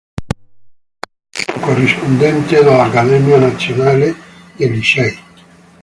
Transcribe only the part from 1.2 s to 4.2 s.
socio corrispondente dell'Accademia nazionale